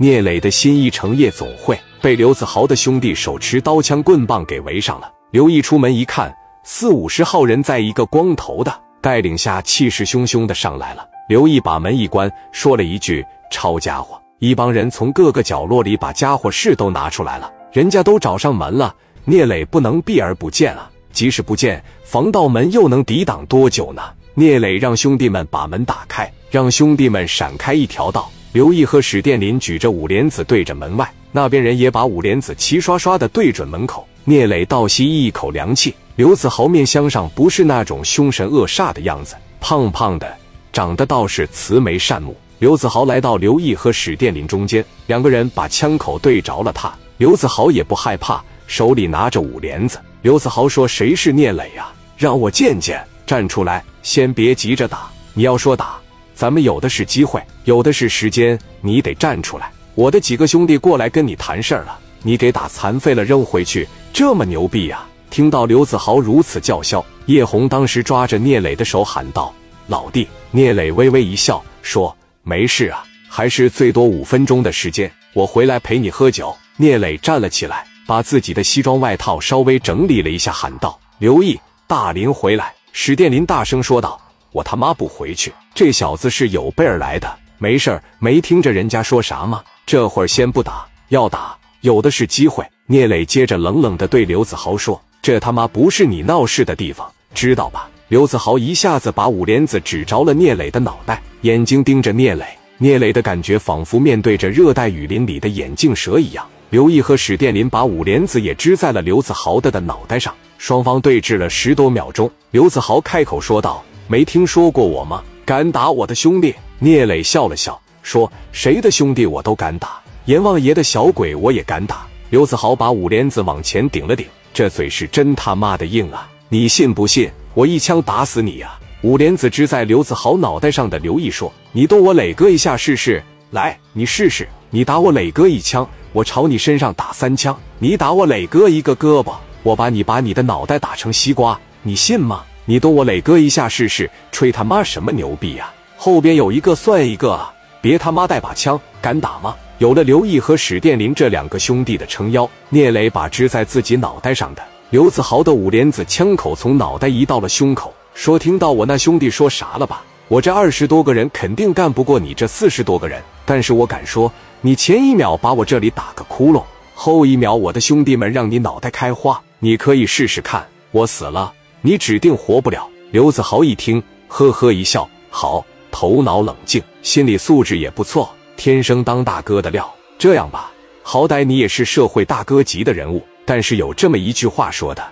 [0.00, 5.10] 聂磊的新一城夜总会被刘子豪的兄弟手持刀枪棍棒给围上了。
[5.32, 6.32] 刘毅出门一看，
[6.62, 11.04] 四五十号人在一个光头的带领下，气势汹汹的上来了。
[11.28, 17.52] 刘毅把门一关，说了一句：“抄家伙！”一帮人从各个角落里把家伙事都拿出来了。
[17.72, 18.94] 人家都找上门了，
[19.24, 20.88] 聂磊不能避而不见啊！
[21.12, 24.02] 即使不见，防盗门又能抵挡多久呢？
[24.34, 28.30] 聂磊让兄弟们把门打开，让兄弟们闪开一条道。
[28.52, 34.06] 刘毅和史殿林举着五莲子对着门外，那边人也把五莲子齐刷刷的对准门口。
[34.24, 40.34] 聂磊倒吸一口凉气，刘子豪面相上不是那种凶神恶煞的样子，胖胖的，
[40.72, 42.34] 长得倒是慈眉善目。
[42.58, 46.92] 刘子豪来到刘毅和史殿林中间，两个人把枪口对着了他。
[47.18, 49.98] 刘子豪也不害怕，手里拿着五莲子。
[50.22, 51.88] 刘子豪说：“谁是聂磊呀？
[52.16, 53.02] 让我见见！
[53.26, 53.84] 站出来！
[54.02, 55.98] 先别急着打，你要说打，
[56.38, 58.56] 咱们有的是机会，有的是时间。
[58.80, 59.72] 你得站出来！
[59.96, 69.52] 我的几个兄弟过来跟你谈事儿了，你给打残废了扔回去，这么牛逼呀！”听到刘子豪如此叫嚣，叶红当时抓着聂磊的手喊道
[69.88, 84.20] ：“老弟！”聂磊微微一笑，说：“没事啊，还是最多五分钟的时间，我回来陪你喝酒。”聂磊站了起来，把自己的西装外套稍微整理了一下，喊道：“刘毅，大林回来！”史殿林大声说道
[84.52, 85.52] ：“我他妈不回去！
[85.74, 89.62] 这小子是有备而来的，没事儿，没听着人家说啥吗？
[89.86, 102.46] 这会儿先不打，要打有的是机会。”聂磊接着冷冷的对刘子豪说：“这他妈不是你闹事的地方，知道吧？”刘子豪一下子把五莲子指着了聂磊的脑袋，眼睛盯着聂磊。
[102.78, 106.46] 聂磊的感觉仿佛面对着热带雨林里的眼镜蛇一样。
[106.70, 112.30] 刘毅和史殿林把五莲子也支在了刘子豪的的脑袋上，双方对峙了十多秒钟。
[112.50, 115.22] 刘子豪开口说道：“没听说过我吗？
[115.44, 126.28] 敢打我的兄弟？”聂磊笑了笑说：“谁的兄弟我都敢打，阎王爷的小鬼我也敢打。”刘子豪把五莲子往前顶了顶，这嘴是真他妈的硬啊！
[126.48, 128.78] 你信不信我一枪打死你呀？
[129.02, 142.42] 五莲子支在刘子豪脑袋上的刘毅说：“你动我磊哥一下试试，来，你试试，你打我磊哥一枪。”我朝你身上打三枪，你打我磊哥一个胳膊，我把你把你的脑袋打成西瓜，你信吗？
[142.70, 145.72] 你动我磊哥一下试试，吹他妈什么牛逼呀？
[145.96, 149.56] 后边有一个算一个啊，别他妈带把枪，敢打吗？
[149.78, 160.02] 有了刘毅和史殿林这两个兄弟的撑腰，聂磊把支在自己脑袋上的刘子豪的五莲子枪口从脑袋移到了胸口，说：“听到我那兄弟说啥了吧？
[160.28, 164.30] 我这二十多个人肯定干不过你这四十多个人，但是我敢说。”
[164.60, 166.62] 你前一秒把我这里打个窟窿，
[166.92, 170.66] 后一秒我的兄弟们让你脑袋开花，你可以试试看。
[170.90, 172.88] 我死了，你指定活不了。
[173.10, 179.90] 刘子豪一听，呵呵一笑，好，头脑冷静，心理素质也不错，天生当大哥的料。
[180.18, 180.70] 这样吧，
[181.02, 185.02] 好歹你也是社会大哥级的人物，但是有这么一句话说的。